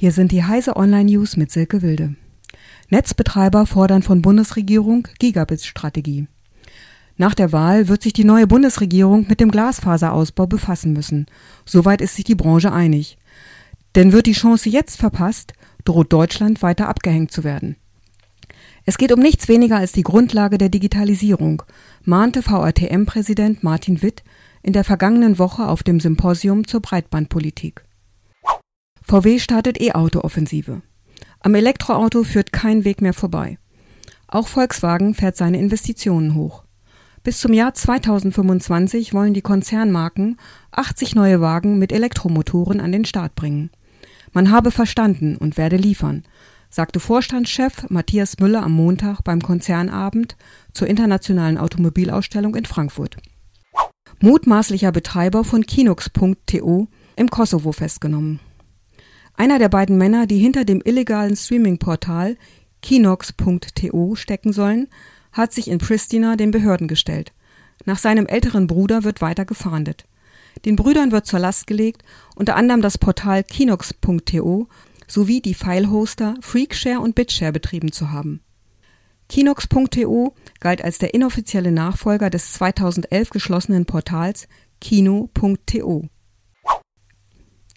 Hier 0.00 0.12
sind 0.12 0.30
die 0.30 0.44
Heise 0.44 0.76
Online 0.76 1.06
News 1.06 1.36
mit 1.36 1.50
Silke 1.50 1.82
Wilde. 1.82 2.14
Netzbetreiber 2.88 3.66
fordern 3.66 4.04
von 4.04 4.22
Bundesregierung 4.22 5.08
Gigabit-Strategie. 5.18 6.28
Nach 7.16 7.34
der 7.34 7.50
Wahl 7.50 7.88
wird 7.88 8.02
sich 8.02 8.12
die 8.12 8.22
neue 8.22 8.46
Bundesregierung 8.46 9.26
mit 9.28 9.40
dem 9.40 9.50
Glasfaserausbau 9.50 10.46
befassen 10.46 10.92
müssen. 10.92 11.26
Soweit 11.64 12.00
ist 12.00 12.14
sich 12.14 12.24
die 12.24 12.36
Branche 12.36 12.70
einig. 12.70 13.18
Denn 13.96 14.12
wird 14.12 14.26
die 14.26 14.34
Chance 14.34 14.68
jetzt 14.68 14.98
verpasst, 14.98 15.54
droht 15.84 16.12
Deutschland 16.12 16.62
weiter 16.62 16.88
abgehängt 16.88 17.32
zu 17.32 17.42
werden. 17.42 17.74
Es 18.84 18.98
geht 18.98 19.10
um 19.10 19.18
nichts 19.18 19.48
weniger 19.48 19.78
als 19.78 19.90
die 19.90 20.04
Grundlage 20.04 20.58
der 20.58 20.68
Digitalisierung, 20.68 21.64
mahnte 22.04 22.42
VRTM-Präsident 22.42 23.64
Martin 23.64 24.00
Witt 24.00 24.22
in 24.62 24.74
der 24.74 24.84
vergangenen 24.84 25.40
Woche 25.40 25.66
auf 25.66 25.82
dem 25.82 25.98
Symposium 25.98 26.68
zur 26.68 26.82
Breitbandpolitik. 26.82 27.87
VW 29.08 29.38
startet 29.38 29.80
E-Auto-Offensive. 29.80 30.82
Am 31.40 31.54
Elektroauto 31.54 32.24
führt 32.24 32.52
kein 32.52 32.84
Weg 32.84 33.00
mehr 33.00 33.14
vorbei. 33.14 33.56
Auch 34.26 34.48
Volkswagen 34.48 35.14
fährt 35.14 35.34
seine 35.34 35.58
Investitionen 35.58 36.34
hoch. 36.34 36.64
Bis 37.22 37.40
zum 37.40 37.54
Jahr 37.54 37.72
2025 37.72 39.14
wollen 39.14 39.32
die 39.32 39.40
Konzernmarken 39.40 40.36
80 40.72 41.14
neue 41.14 41.40
Wagen 41.40 41.78
mit 41.78 41.90
Elektromotoren 41.90 42.82
an 42.82 42.92
den 42.92 43.06
Start 43.06 43.34
bringen. 43.34 43.70
Man 44.34 44.50
habe 44.50 44.70
verstanden 44.70 45.38
und 45.38 45.56
werde 45.56 45.78
liefern, 45.78 46.24
sagte 46.68 47.00
Vorstandschef 47.00 47.88
Matthias 47.88 48.38
Müller 48.40 48.62
am 48.62 48.72
Montag 48.72 49.24
beim 49.24 49.40
Konzernabend 49.40 50.36
zur 50.74 50.86
internationalen 50.86 51.56
Automobilausstellung 51.56 52.54
in 52.56 52.66
Frankfurt. 52.66 53.16
Mutmaßlicher 54.20 54.92
Betreiber 54.92 55.44
von 55.44 55.64
Kinox.to 55.64 56.88
im 57.16 57.30
Kosovo 57.30 57.72
festgenommen. 57.72 58.40
Einer 59.38 59.60
der 59.60 59.68
beiden 59.68 59.96
Männer, 59.98 60.26
die 60.26 60.38
hinter 60.38 60.64
dem 60.64 60.82
illegalen 60.84 61.36
Streaming-Portal 61.36 62.36
Kinox.to 62.82 64.16
stecken 64.16 64.52
sollen, 64.52 64.88
hat 65.30 65.52
sich 65.52 65.68
in 65.68 65.78
Pristina 65.78 66.34
den 66.34 66.50
Behörden 66.50 66.88
gestellt. 66.88 67.32
Nach 67.84 67.98
seinem 67.98 68.26
älteren 68.26 68.66
Bruder 68.66 69.04
wird 69.04 69.20
weiter 69.20 69.44
gefahndet. 69.44 70.06
Den 70.64 70.74
Brüdern 70.74 71.12
wird 71.12 71.26
zur 71.26 71.38
Last 71.38 71.68
gelegt, 71.68 72.02
unter 72.34 72.56
anderem 72.56 72.82
das 72.82 72.98
Portal 72.98 73.44
Kinox.to 73.44 74.66
sowie 75.06 75.40
die 75.40 75.54
Filehoster 75.54 76.34
Freakshare 76.40 76.98
und 76.98 77.14
Bitshare 77.14 77.52
betrieben 77.52 77.92
zu 77.92 78.10
haben. 78.10 78.40
Kinox.to 79.28 80.34
galt 80.58 80.82
als 80.82 80.98
der 80.98 81.14
inoffizielle 81.14 81.70
Nachfolger 81.70 82.28
des 82.28 82.54
2011 82.54 83.30
geschlossenen 83.30 83.86
Portals 83.86 84.48
Kino.to. 84.80 86.08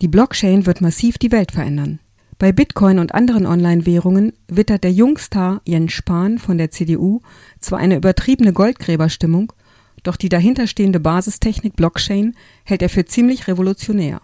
Die 0.01 0.07
Blockchain 0.07 0.65
wird 0.65 0.81
massiv 0.81 1.19
die 1.19 1.31
Welt 1.31 1.51
verändern. 1.51 1.99
Bei 2.39 2.51
Bitcoin 2.51 2.97
und 2.97 3.13
anderen 3.13 3.45
Online-Währungen 3.45 4.33
wittert 4.47 4.83
der 4.83 4.91
Jungstar 4.91 5.61
Jens 5.63 5.93
Spahn 5.93 6.39
von 6.39 6.57
der 6.57 6.71
CDU 6.71 7.21
zwar 7.59 7.77
eine 7.77 7.97
übertriebene 7.97 8.51
Goldgräberstimmung, 8.51 9.53
doch 10.01 10.15
die 10.15 10.29
dahinterstehende 10.29 10.99
Basistechnik 10.99 11.75
Blockchain 11.75 12.35
hält 12.63 12.81
er 12.81 12.89
für 12.89 13.05
ziemlich 13.05 13.47
revolutionär. 13.47 14.21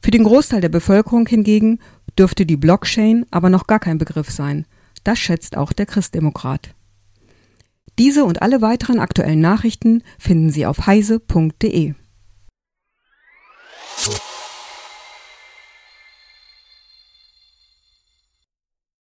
Für 0.00 0.12
den 0.12 0.22
Großteil 0.22 0.60
der 0.60 0.68
Bevölkerung 0.68 1.26
hingegen 1.26 1.80
dürfte 2.16 2.46
die 2.46 2.56
Blockchain 2.56 3.26
aber 3.32 3.50
noch 3.50 3.66
gar 3.66 3.80
kein 3.80 3.98
Begriff 3.98 4.30
sein. 4.30 4.64
Das 5.02 5.18
schätzt 5.18 5.56
auch 5.56 5.72
der 5.72 5.86
Christdemokrat. 5.86 6.72
Diese 7.98 8.24
und 8.24 8.42
alle 8.42 8.62
weiteren 8.62 9.00
aktuellen 9.00 9.40
Nachrichten 9.40 10.04
finden 10.20 10.50
Sie 10.50 10.66
auf 10.66 10.86
heise.de. 10.86 11.94